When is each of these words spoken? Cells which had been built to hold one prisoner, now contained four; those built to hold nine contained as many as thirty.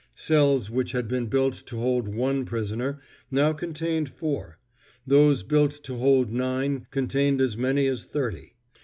Cells 0.15 0.71
which 0.71 0.93
had 0.93 1.07
been 1.07 1.27
built 1.27 1.53
to 1.67 1.77
hold 1.77 2.07
one 2.07 2.43
prisoner, 2.43 2.99
now 3.29 3.53
contained 3.53 4.09
four; 4.09 4.57
those 5.05 5.43
built 5.43 5.83
to 5.83 5.95
hold 5.97 6.31
nine 6.31 6.87
contained 6.89 7.39
as 7.39 7.55
many 7.55 7.85
as 7.85 8.03
thirty. 8.05 8.55